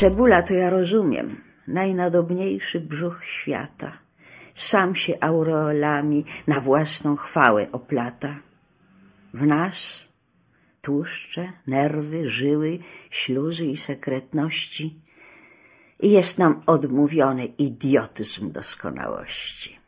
Cebula 0.00 0.42
to 0.42 0.54
ja 0.54 0.70
rozumiem, 0.70 1.47
najnadobniejszy 1.68 2.80
brzuch 2.80 3.24
świata– 3.24 3.92
sam 4.58 4.94
się 4.96 5.14
aureolami 5.20 6.24
na 6.46 6.60
własną 6.60 7.16
chwałę 7.16 7.66
oplata. 7.72 8.36
W 9.34 9.46
nas 9.46 10.08
tłuszcze, 10.82 11.52
nerwy, 11.66 12.28
żyły, 12.28 12.78
śluzy 13.10 13.66
i 13.66 13.76
sekretności 13.76 15.00
i 16.00 16.10
jest 16.10 16.38
nam 16.38 16.62
odmówiony 16.66 17.44
idiotyzm 17.44 18.50
doskonałości. 18.50 19.78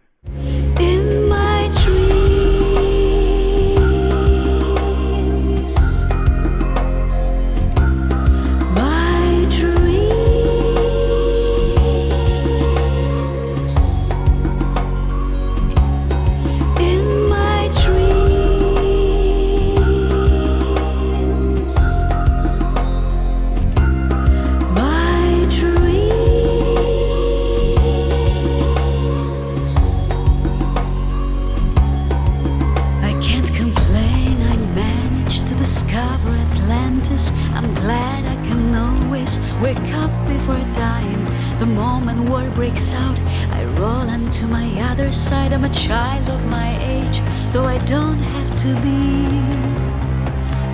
I'm 37.52 37.74
glad 37.74 38.24
I 38.24 38.36
can 38.48 38.74
always 38.74 39.38
wake 39.60 39.92
up 40.02 40.12
before 40.26 40.64
dying. 40.72 41.24
The 41.58 41.66
moment 41.66 42.28
war 42.30 42.48
breaks 42.50 42.92
out, 42.92 43.20
I 43.50 43.64
roll 43.78 44.08
onto 44.16 44.46
my 44.46 44.68
other 44.90 45.12
side. 45.12 45.52
I'm 45.52 45.64
a 45.64 45.74
child 45.86 46.26
of 46.30 46.46
my 46.46 46.70
age, 46.82 47.20
though 47.52 47.66
I 47.66 47.78
don't 47.84 48.22
have 48.34 48.50
to 48.64 48.70
be. 48.80 49.00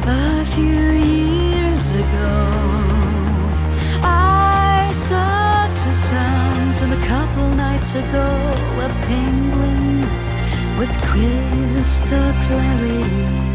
A 0.09 0.45
few 0.55 0.83
years 1.17 1.91
ago, 1.91 2.35
I 4.03 4.93
saw 4.95 5.67
two 5.81 5.95
suns, 5.95 6.83
and 6.83 6.93
a 6.93 7.07
couple 7.07 7.49
nights 7.67 7.95
ago, 7.95 8.29
a 8.87 8.89
penguin 9.09 10.07
with 10.79 10.93
crystal 11.09 12.33
clarity. 12.47 13.47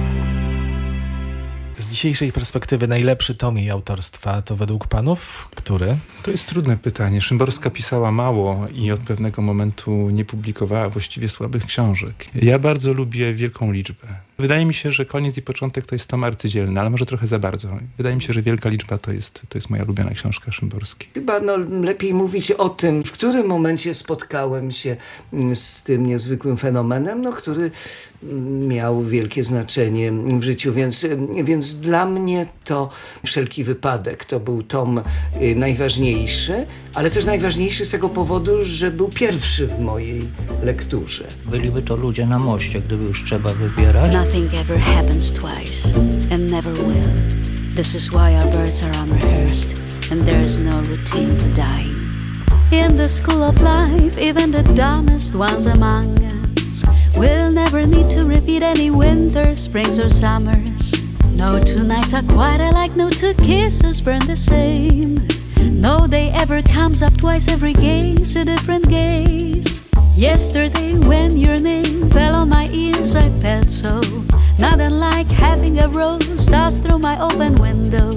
Z 2.02 2.04
dzisiejszej 2.04 2.32
perspektywy 2.32 2.88
najlepszy 2.88 3.36
tom 3.36 3.58
jej 3.58 3.70
autorstwa 3.70 4.42
to 4.42 4.56
według 4.56 4.88
panów 4.88 5.48
który? 5.56 5.98
To 6.24 6.32
jest 6.32 6.50
trudne 6.50 6.78
pytanie. 6.78 7.22
Szymborska 7.22 7.70
pisała 7.70 8.12
mało 8.12 8.68
i 8.74 8.92
od 8.92 9.00
pewnego 9.00 9.42
momentu 9.42 10.10
nie 10.10 10.26
publikowała 10.26 10.90
właściwie 10.90 11.30
słabych 11.30 11.66
książek. 11.66 12.26
Ja 12.36 12.60
bardzo 12.60 12.94
lubię 12.94 13.34
wielką 13.34 13.72
liczbę. 13.72 14.08
Wydaje 14.42 14.66
mi 14.66 14.74
się, 14.74 14.92
że 14.92 15.06
koniec 15.06 15.38
i 15.38 15.42
początek 15.42 15.86
to 15.86 15.96
jest 15.96 16.08
tom 16.08 16.24
arcydzielny, 16.24 16.80
ale 16.80 16.90
może 16.90 17.06
trochę 17.06 17.28
za 17.28 17.40
bardzo. 17.40 17.68
Wydaje 17.98 18.16
mi 18.16 18.22
się, 18.22 18.34
że 18.34 18.42
Wielka 18.42 18.70
Liczba 18.70 18.98
to 18.98 19.12
jest, 19.12 19.42
to 19.50 19.58
jest 19.58 19.70
moja 19.70 19.84
ulubiona 19.84 20.12
książka 20.12 20.52
Szymborskiej. 20.52 21.10
Chyba 21.14 21.40
no, 21.40 21.58
lepiej 21.82 22.14
mówić 22.14 22.52
o 22.52 22.70
tym, 22.70 23.04
w 23.04 23.12
którym 23.12 23.48
momencie 23.48 23.94
spotkałem 23.94 24.72
się 24.72 24.96
mm, 25.34 25.56
z 25.56 25.84
tym 25.84 26.06
niezwykłym 26.08 26.58
fenomenem, 26.58 27.22
no, 27.22 27.34
który 27.34 27.72
mm, 28.24 28.68
miał 28.68 29.04
wielkie 29.04 29.44
znaczenie 29.44 30.12
w 30.12 30.44
życiu, 30.44 30.74
więc, 30.74 31.06
więc 31.44 31.80
dla 31.92 32.06
mnie 32.06 32.46
to 32.64 32.90
wszelki 33.26 33.64
wypadek. 33.64 34.26
To 34.26 34.40
był 34.40 34.64
tom 34.64 35.02
y, 35.42 35.56
najważniejszy, 35.56 36.66
ale 36.94 37.12
też 37.12 37.26
najważniejszy 37.26 37.86
z 37.86 37.90
tego 37.90 38.10
powodu, 38.10 38.52
że 38.66 38.92
był 38.92 39.10
pierwszy 39.10 39.68
w 39.68 39.80
mojej 39.80 40.22
lekturze. 40.64 41.24
Byliby 41.46 41.82
to 41.82 41.96
ludzie 41.96 42.26
na 42.26 42.40
moście, 42.40 42.82
gdyby 42.82 43.04
już 43.04 43.24
trzeba 43.24 43.54
wybierać. 43.54 44.14
Nothing 44.14 44.54
ever 44.54 44.80
happens 44.80 45.32
twice 45.32 45.96
and 46.34 46.52
never 46.52 46.74
will. 46.74 47.12
This 47.76 47.96
is 47.96 48.10
why 48.10 48.36
our 48.36 48.52
birds 48.58 48.84
are 48.84 49.04
unrehearsed 49.04 49.76
and 50.12 50.26
there 50.26 50.44
is 50.44 50.62
no 50.62 50.78
routine 50.82 51.38
to 51.38 51.46
dying. 51.46 51.96
In 52.72 52.98
the 52.98 53.10
school 53.10 53.44
of 53.44 53.62
life, 53.62 54.22
even 54.30 54.52
the 54.52 54.64
dumbest 54.64 55.36
ones 55.36 55.66
among 55.66 56.24
us 56.24 56.84
will 57.18 57.52
never 57.52 57.88
need 57.88 58.10
to 58.10 58.26
repeat 58.26 58.64
any 58.64 58.92
winter, 58.92 59.56
springs, 59.56 60.00
or 60.00 60.10
summers. 60.10 61.11
No 61.36 61.60
two 61.60 61.84
nights 61.84 62.14
are 62.14 62.24
quite 62.24 62.60
alike, 62.60 62.96
no 62.96 63.10
two 63.10 63.34
kisses 63.36 64.02
burn 64.02 64.20
the 64.28 64.36
same. 64.36 65.28
No 65.58 66.08
day 66.08 66.30
ever 66.32 66.62
comes 66.62 67.02
up 67.02 67.18
twice, 67.18 67.48
every 67.48 67.74
gaze 67.74 68.36
a 68.36 68.46
different 68.46 68.90
gaze. 68.90 69.82
Yesterday, 70.16 70.94
when 70.94 71.38
your 71.38 71.60
name 71.60 72.10
fell 72.12 72.36
on 72.36 72.50
my 72.50 72.68
ears, 72.72 73.16
I 73.16 73.30
felt 73.40 73.72
so 73.72 74.02
not 74.60 74.80
unlike 74.80 75.28
having 75.28 75.80
a 75.80 75.90
rose 75.90 76.46
tossed 76.46 76.84
through 76.84 77.00
my 77.00 77.20
open 77.20 77.56
window. 77.56 78.12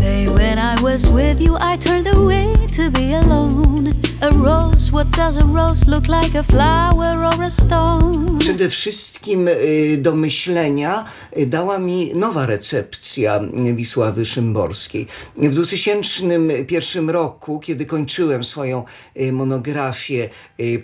Today, 0.00 0.28
when 0.28 0.58
I 0.58 0.80
was 0.80 1.10
with 1.10 1.42
you, 1.42 1.58
I 1.60 1.76
turned 1.76 2.06
away 2.06 2.54
to 2.72 2.90
be 2.90 3.12
alone. 3.12 3.92
A 4.22 4.30
rose, 4.32 4.92
what 4.92 5.10
does 5.10 5.36
a 5.36 5.44
rose 5.44 5.86
look 5.88 6.08
like? 6.08 6.34
A 6.34 6.42
flower 6.42 7.24
or 7.24 7.42
a 7.42 7.50
stone? 7.50 8.38
Przede 8.38 8.68
wszystkim 8.68 9.48
y, 9.48 9.96
do 9.96 10.14
myślenia 10.14 11.04
y, 11.36 11.46
dała 11.46 11.78
mi 11.78 12.14
nowa 12.14 12.46
recepcja 12.46 13.40
Wisławy 13.74 14.26
Szymborskiej. 14.26 15.06
W 15.36 15.48
2001 15.48 17.10
roku, 17.10 17.60
kiedy 17.60 17.86
kończyłem 17.86 18.44
swoją 18.44 18.84
y, 19.16 19.32
monografię 19.32 20.28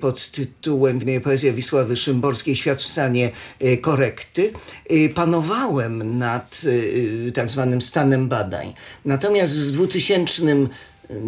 pod 0.01 0.31
tytułem 0.31 1.01
Poezja 1.25 1.53
Wisławy 1.53 1.97
Szymborskiej 1.97 2.57
Świat 2.57 2.79
w 2.79 2.87
stanie 2.87 3.31
korekty, 3.81 4.53
panowałem 5.15 6.19
nad 6.19 6.61
tak 7.35 7.51
zwanym 7.51 7.81
stanem 7.81 8.29
badań. 8.29 8.75
Natomiast 9.07 9.59
w 9.59 9.73
2000 9.73 10.43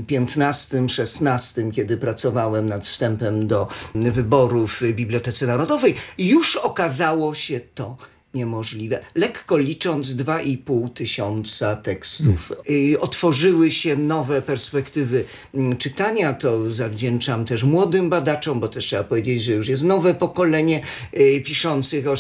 15-16, 0.07 1.73
kiedy 1.73 1.97
pracowałem 1.97 2.69
nad 2.69 2.87
wstępem 2.87 3.47
do 3.47 3.69
wyborów 3.95 4.81
w 4.81 4.93
Bibliotece 4.93 5.47
Narodowej, 5.47 5.95
już 6.19 6.57
okazało 6.57 7.35
się 7.35 7.61
to 7.75 7.97
niemożliwe. 8.35 9.01
Lekko 9.15 9.59
licząc 9.59 10.09
2,5 10.09 10.93
tysiąca 10.93 11.77
tekstów. 11.77 12.53
Hmm. 12.67 12.97
Otworzyły 13.01 13.71
się 13.71 13.97
nowe 13.97 14.43
perspektywy 14.43 15.25
mm, 15.55 15.77
czytania. 15.77 16.33
To 16.33 16.73
zawdzięczam 16.73 17.45
też 17.45 17.65
młodym 17.65 18.11
badaczom, 18.11 18.61
bo 18.61 18.69
też 18.69 18.87
trzeba 18.87 19.05
powiedzieć, 19.05 19.43
że 19.43 19.53
już 19.53 19.69
jest 19.69 19.85
nowe 19.85 20.15
pokolenie 20.15 20.81
y, 21.15 21.43
piszących 21.47 22.07
o, 22.09 22.15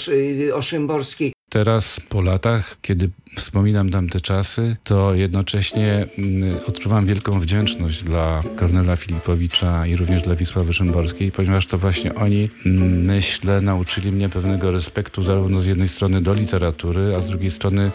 o 0.55 0.62
Szymborskiej. 0.62 1.38
Teraz, 1.48 2.00
po 2.08 2.22
latach, 2.22 2.76
kiedy 2.82 3.11
wspominam 3.37 3.90
tamte 3.90 4.20
czasy, 4.20 4.76
to 4.84 5.14
jednocześnie 5.14 6.06
mm, 6.18 6.58
odczuwam 6.66 7.06
wielką 7.06 7.40
wdzięczność 7.40 8.04
dla 8.04 8.42
Kornela 8.56 8.96
Filipowicza 8.96 9.87
i 9.87 9.96
również 9.96 10.22
dla 10.22 10.34
Wisławy 10.34 10.72
Szymborskiej, 10.72 11.30
ponieważ 11.30 11.66
to 11.66 11.78
właśnie 11.78 12.14
oni, 12.14 12.48
mm, 12.66 13.04
myślę, 13.04 13.61
nauczyli 13.61 14.12
mnie 14.12 14.28
pewnego 14.28 14.70
respektu 14.70 15.22
zarówno 15.22 15.61
z 15.61 15.66
jednej 15.66 15.88
strony 15.88 16.22
do 16.22 16.34
literatury, 16.34 17.14
a 17.16 17.20
z 17.20 17.26
drugiej 17.26 17.50
strony 17.50 17.90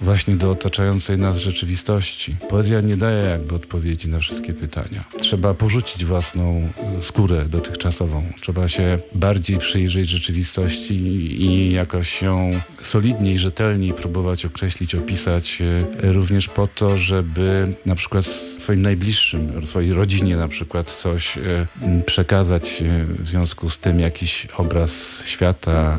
właśnie 0.00 0.36
do 0.36 0.50
otaczającej 0.50 1.18
nas 1.18 1.36
rzeczywistości. 1.36 2.36
Poezja 2.48 2.80
nie 2.80 2.96
daje 2.96 3.24
jakby 3.24 3.54
odpowiedzi 3.54 4.08
na 4.08 4.18
wszystkie 4.18 4.52
pytania. 4.52 5.04
Trzeba 5.18 5.54
porzucić 5.54 6.04
własną 6.04 6.68
skórę 7.00 7.44
dotychczasową. 7.48 8.32
Trzeba 8.40 8.68
się 8.68 8.98
bardziej 9.14 9.58
przyjrzeć 9.58 10.08
rzeczywistości 10.08 10.94
i 11.42 11.72
jakoś 11.72 12.22
ją 12.22 12.50
solidniej, 12.80 13.38
rzetelniej 13.38 13.92
próbować 13.92 14.44
określić, 14.44 14.94
opisać, 14.94 15.62
e, 16.02 16.12
również 16.12 16.48
po 16.48 16.66
to, 16.66 16.98
żeby 16.98 17.74
na 17.86 17.94
przykład 17.94 18.26
swoim 18.58 18.82
najbliższym, 18.82 19.66
swojej 19.66 19.92
rodzinie 19.92 20.36
na 20.36 20.48
przykład 20.48 20.94
coś 20.94 21.38
e, 21.38 21.66
przekazać 22.06 22.82
e, 22.82 23.04
w 23.04 23.28
związku 23.28 23.70
z 23.70 23.78
tym 23.78 24.00
jakiś 24.00 24.48
obraz 24.56 25.22
świata. 25.26 25.98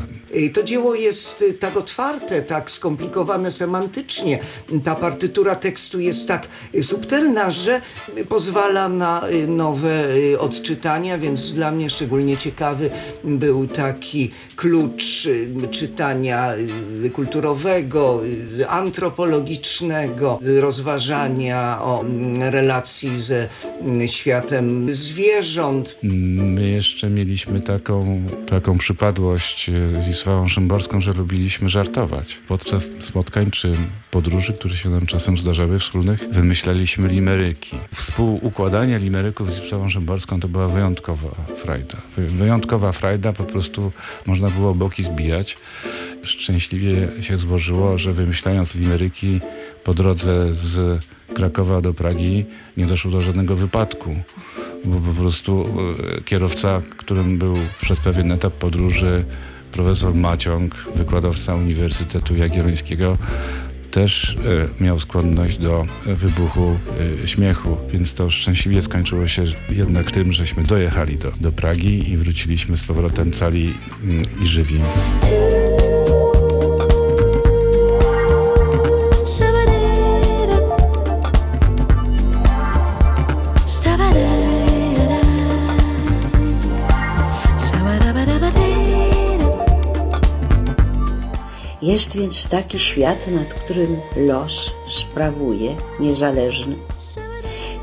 To 0.54 0.62
dzieło 0.62 0.94
jest 0.94 1.44
tak 1.60 1.76
otwarte, 1.76 2.42
tak 2.42 2.70
skomplikowane 2.70 3.52
semantycznie, 3.52 3.89
semantycznie. 3.90 4.38
Ta 4.84 4.94
partytura 4.94 5.54
tekstu 5.54 6.00
jest 6.00 6.28
tak 6.28 6.48
subtelna, 6.82 7.50
że 7.50 7.80
pozwala 8.28 8.88
na 8.88 9.28
y, 9.28 9.46
nowe 9.46 10.16
y, 10.16 10.40
odczytania, 10.40 11.18
więc 11.18 11.52
dla 11.52 11.70
mnie 11.70 11.90
szczególnie 11.90 12.36
ciekawy 12.36 12.90
był 13.24 13.66
taki 13.66 14.30
klucz 14.56 15.26
y, 15.26 15.68
czytania 15.70 16.54
kulturowego, 17.12 18.20
antropologicznego, 18.68 20.38
rozważania 20.60 21.78
o 21.82 22.00
mm, 22.00 22.42
relacji 22.42 23.20
ze 23.20 23.48
mm, 23.80 24.08
światem 24.08 24.94
zwierząt. 24.94 25.98
My 26.02 26.49
jeszcze 26.80 27.10
mieliśmy 27.10 27.60
taką, 27.60 28.26
taką 28.46 28.78
przypadłość 28.78 29.70
z 30.00 30.08
Wisławą 30.08 30.48
Szymborską, 30.48 31.00
że 31.00 31.12
lubiliśmy 31.12 31.68
żartować. 31.68 32.38
Podczas 32.48 32.90
spotkań 33.00 33.50
czy 33.50 33.72
podróży, 34.10 34.52
które 34.52 34.76
się 34.76 34.90
nam 34.90 35.06
czasem 35.06 35.38
zdarzały 35.38 35.78
wspólnych, 35.78 36.28
wymyślaliśmy 36.32 37.08
limeryki. 37.08 37.76
Współukładanie 37.94 38.98
limeryków 38.98 39.52
z 39.52 39.60
Wisławą 39.60 39.88
Szymborską 39.88 40.40
to 40.40 40.48
była 40.48 40.68
wyjątkowa 40.68 41.28
frajda. 41.56 41.96
Wyjątkowa 42.16 42.92
frajda, 42.92 43.32
po 43.32 43.44
prostu 43.44 43.92
można 44.26 44.48
było 44.48 44.74
boki 44.74 45.02
zbijać. 45.02 45.56
Szczęśliwie 46.22 47.08
się 47.20 47.36
złożyło, 47.36 47.98
że 47.98 48.12
wymyślając 48.12 48.74
limeryki 48.74 49.40
po 49.84 49.94
drodze 49.94 50.54
z 50.54 51.04
Krakowa 51.34 51.80
do 51.80 51.94
Pragi 51.94 52.44
nie 52.76 52.86
doszło 52.86 53.10
do 53.10 53.20
żadnego 53.20 53.56
wypadku, 53.56 54.16
bo 54.84 54.98
po 54.98 55.20
prostu 55.20 55.66
e, 56.18 56.22
kierowca, 56.22 56.82
którym 56.96 57.38
był 57.38 57.54
przez 57.80 58.00
pewien 58.00 58.32
etap 58.32 58.52
podróży 58.52 59.24
profesor 59.72 60.14
Maciąg, 60.14 60.74
wykładowca 60.94 61.54
Uniwersytetu 61.54 62.36
Jagiellońskiego, 62.36 63.18
też 63.90 64.36
e, 64.80 64.84
miał 64.84 65.00
skłonność 65.00 65.58
do 65.58 65.86
wybuchu 66.06 66.76
e, 67.22 67.28
śmiechu, 67.28 67.76
więc 67.92 68.14
to 68.14 68.30
szczęśliwie 68.30 68.82
skończyło 68.82 69.28
się 69.28 69.44
jednak 69.70 70.10
tym, 70.10 70.32
żeśmy 70.32 70.62
dojechali 70.62 71.16
do, 71.16 71.32
do 71.40 71.52
Pragi 71.52 72.10
i 72.10 72.16
wróciliśmy 72.16 72.76
z 72.76 72.82
powrotem 72.82 73.32
cali 73.32 73.74
mm, 74.02 74.22
i 74.42 74.46
żywi. 74.46 74.80
Jest 91.90 92.16
więc 92.16 92.48
taki 92.48 92.78
świat, 92.78 93.26
nad 93.26 93.54
którym 93.54 94.00
los 94.16 94.72
sprawuje 94.86 95.76
niezależny. 96.00 96.76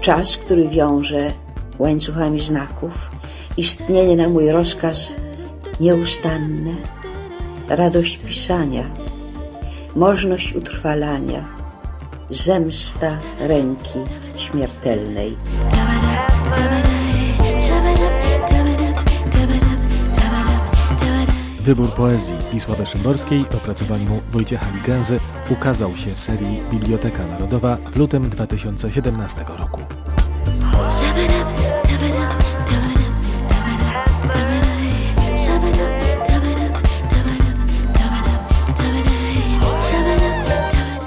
Czas, 0.02 0.38
który 0.38 0.70
wiąże 0.70 1.32
łańcuchami 1.80 2.42
znaków, 2.42 3.12
istnienie 3.58 4.16
na 4.16 4.30
mój 4.30 4.50
rozkaz 4.50 5.16
nieustanne, 5.80 6.72
radość 7.70 8.18
pisania, 8.18 8.84
możność 9.96 10.56
utrwalania, 10.56 11.46
zemsta 12.30 13.18
ręki 13.40 14.00
śmiertelnej. 14.38 15.38
Wybór 21.68 21.94
poezji 21.94 22.36
Wisławy 22.54 22.86
Szymborskiej 22.86 23.44
w 23.44 23.56
opracowaniu 23.56 24.22
Wojciecha 24.32 24.66
Ligęzy 24.76 25.20
ukazał 25.50 25.98
się 25.98 26.10
w 26.10 26.20
serii 26.20 26.62
Biblioteka 26.72 27.28
Narodowa 27.28 27.78
w 27.92 27.98
lutym 27.98 28.30
2017 28.30 29.46
roku. 29.58 29.82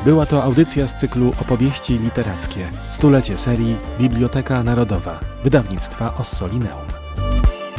Była 0.04 0.26
to 0.26 0.42
audycja 0.42 0.88
z 0.88 0.96
cyklu 0.96 1.32
Opowieści 1.40 1.98
literackie, 1.98 2.68
stulecie 2.92 3.38
serii 3.38 3.76
Biblioteka 3.98 4.62
Narodowa, 4.62 5.20
wydawnictwa 5.44 6.14
Ossolineum. 6.14 6.99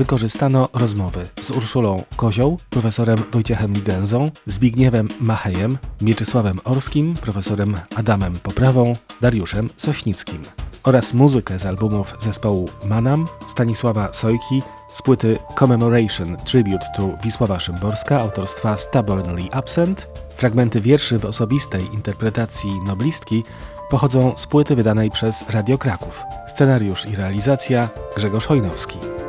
Wykorzystano 0.01 0.69
rozmowy 0.73 1.27
z 1.41 1.51
Urszulą 1.51 2.03
Kozioł, 2.15 2.57
profesorem 2.69 3.17
Wojciechem 3.31 3.73
Ligenzą, 3.73 4.31
Zbigniewem 4.47 5.07
Machejem, 5.19 5.77
Mieczysławem 6.01 6.59
Orskim, 6.63 7.13
profesorem 7.13 7.75
Adamem 7.95 8.33
Poprawą, 8.33 8.93
Dariuszem 9.21 9.69
Sośnickim 9.77 10.41
oraz 10.83 11.13
muzykę 11.13 11.59
z 11.59 11.65
albumów 11.65 12.13
zespołu 12.19 12.69
Manam, 12.85 13.27
Stanisława 13.47 14.13
Sojki, 14.13 14.61
z 14.93 15.01
płyty 15.01 15.37
Commemoration 15.59 16.37
Tribute 16.37 16.85
to 16.95 17.09
Wisława 17.23 17.59
Szymborska 17.59 18.19
autorstwa 18.19 18.77
Stubbornly 18.77 19.51
Absent, 19.51 20.07
fragmenty 20.37 20.81
wierszy 20.81 21.19
w 21.19 21.25
osobistej 21.25 21.85
interpretacji 21.93 22.71
noblistki 22.85 23.43
pochodzą 23.89 24.33
z 24.37 24.47
płyty 24.47 24.75
wydanej 24.75 25.11
przez 25.11 25.49
Radio 25.49 25.77
Kraków. 25.77 26.23
Scenariusz 26.47 27.05
i 27.05 27.15
realizacja 27.15 27.89
Grzegorz 28.15 28.45
Hojnowski. 28.45 29.20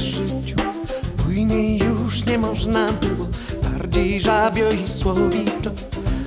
Życiu 0.00 0.56
Bujniej 1.24 1.78
już 1.78 2.26
nie 2.26 2.38
można 2.38 2.86
było. 2.86 3.26
Bardziej 3.62 4.20
żabio 4.20 4.68
i 4.70 4.88
słowiczo 4.88 5.70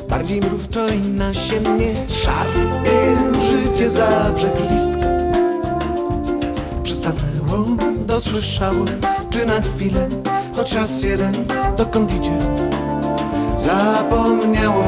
Bardziej 0.09 0.39
mrówczo 0.39 0.87
i 0.87 0.99
nasiennie 0.99 1.93
Szarpie 2.07 3.15
życie 3.41 3.89
za 3.89 4.31
brzeg 4.35 4.71
listka 4.71 5.07
Przystanęło, 6.83 7.77
dosłyszało 8.05 8.85
Czy 9.29 9.45
na 9.45 9.61
chwilę, 9.61 10.09
choć 10.55 10.73
raz 10.73 11.03
jeden 11.03 11.33
Dokąd 11.77 12.13
idzie, 12.15 12.37
zapomniało 13.65 14.83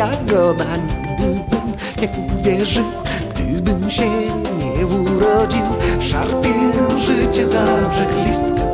jagoda 0.00 0.64
Nigdy 0.76 1.40
bym 1.50 1.72
nie 2.00 2.08
uwierzył 2.36 2.84
Gdybym 3.34 3.90
się 3.90 4.10
nie 4.58 4.86
urodził 4.86 5.66
Szarpie 6.00 6.54
życie 6.98 7.46
za 7.46 7.64
brzeg 7.64 8.08
listka 8.26 8.64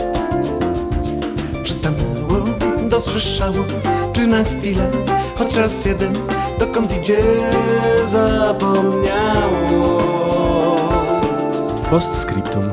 Przystanęło, 1.63 2.45
dosłyszało 2.91 3.65
Czy 4.13 4.27
na 4.27 4.45
chwilę, 4.45 4.91
choć 5.37 5.55
raz 5.55 5.85
jeden 5.85 6.13
Dokąd 6.59 6.97
idzie, 7.03 7.19
zapomniało. 8.05 9.97
Postscriptum. 11.91 12.71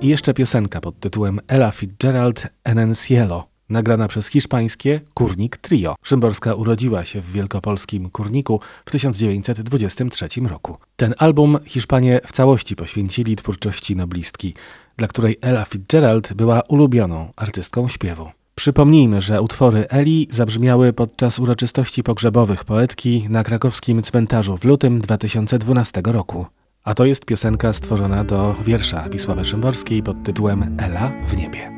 I 0.00 0.08
jeszcze 0.08 0.34
piosenka 0.34 0.80
pod 0.80 1.00
tytułem 1.00 1.40
Ella 1.48 1.70
Fitzgerald 1.70 2.46
en 2.64 2.94
Cielo, 2.94 3.44
nagrana 3.68 4.08
przez 4.08 4.28
hiszpańskie 4.28 5.00
Kurnik 5.14 5.56
Trio. 5.56 5.94
Szymborska 6.02 6.54
urodziła 6.54 7.04
się 7.04 7.20
w 7.20 7.32
wielkopolskim 7.32 8.10
Kurniku 8.10 8.60
w 8.86 8.90
1923 8.90 10.28
roku. 10.40 10.76
Ten 10.96 11.14
album 11.18 11.58
Hiszpanie 11.64 12.20
w 12.26 12.32
całości 12.32 12.76
poświęcili 12.76 13.36
twórczości 13.36 13.96
noblistki, 13.96 14.54
dla 14.96 15.08
której 15.08 15.36
Ella 15.40 15.64
Fitzgerald 15.64 16.32
była 16.32 16.60
ulubioną 16.60 17.30
artystką 17.36 17.88
śpiewu. 17.88 18.30
Przypomnijmy, 18.54 19.20
że 19.20 19.42
utwory 19.42 19.88
Eli 19.88 20.28
zabrzmiały 20.30 20.92
podczas 20.92 21.38
uroczystości 21.38 22.02
pogrzebowych 22.02 22.64
poetki 22.64 23.26
na 23.30 23.42
krakowskim 23.42 24.02
cmentarzu 24.02 24.56
w 24.56 24.64
lutym 24.64 25.00
2012 25.00 26.02
roku. 26.04 26.46
A 26.84 26.94
to 26.94 27.04
jest 27.04 27.24
piosenka 27.24 27.72
stworzona 27.72 28.24
do 28.24 28.54
wiersza 28.64 29.08
Wisławy 29.08 29.44
Szymborskiej 29.44 30.02
pod 30.02 30.16
tytułem 30.24 30.76
Ela 30.78 31.12
w 31.26 31.36
niebie. 31.36 31.72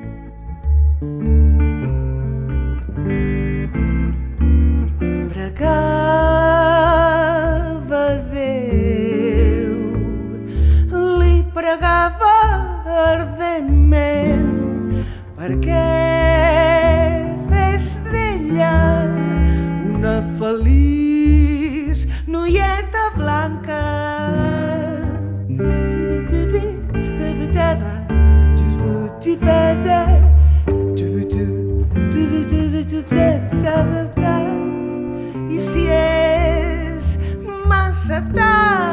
Pregava 5.58 5.98
Déu, 8.30 9.74
li 11.18 11.36
pregava 11.54 12.34
ardentment 13.08 14.52
perquè 15.34 15.86
fes 17.50 17.86
d'ella 18.06 18.76
una 19.90 20.16
feliç 20.38 20.87
tard 38.34 38.88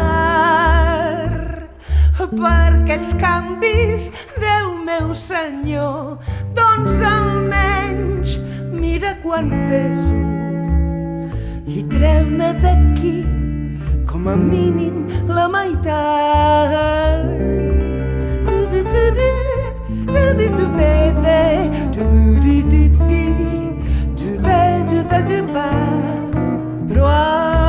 per 2.35 2.73
aquests 2.81 3.13
canvis, 3.21 4.09
Déu 4.41 4.73
meu 4.85 5.13
senyor, 5.15 6.17
doncs 6.57 6.99
almenys 7.05 8.37
mira 8.73 9.15
quan 9.23 9.49
peso 9.69 10.23
i 11.65 11.83
treu-ne 11.91 12.51
d'aquí 12.63 13.17
com 14.09 14.27
a 14.31 14.35
mínim 14.35 15.05
la 15.27 15.47
meitat. 15.47 16.85
Però 26.85 27.07
el 27.09 27.64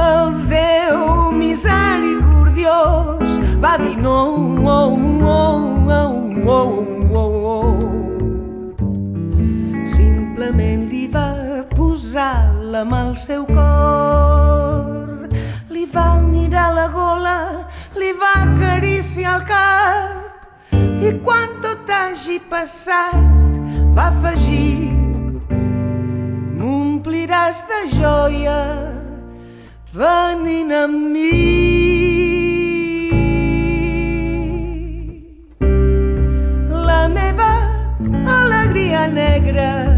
va 3.67 3.77
dir 3.79 3.97
no, 3.97 4.19
oh, 4.63 4.95
oh, 5.27 5.89
oh, 5.99 6.13
oh, 6.57 6.73
oh, 7.21 7.35
oh. 7.53 7.73
Simplement 9.85 10.83
li 10.91 11.07
va 11.11 11.31
posar 11.75 12.37
la 12.73 12.85
mà 12.87 13.01
al 13.09 13.17
seu 13.19 13.43
cor, 13.51 15.27
li 15.75 15.85
va 15.97 16.09
mirar 16.23 16.69
la 16.79 16.87
gola, 16.95 17.39
li 17.99 18.13
va 18.21 18.33
acariciar 18.45 19.35
el 19.41 19.43
cap 19.51 20.75
i 21.07 21.11
quan 21.27 21.59
tot 21.65 21.91
hagi 21.91 22.39
passat 22.53 23.19
va 23.97 24.07
afegir 24.13 24.93
m'ompliràs 26.61 27.65
de 27.73 27.81
joia 27.99 28.61
venint 29.97 30.73
amb 30.85 30.97
mi. 31.17 31.76
Negra 39.09 39.96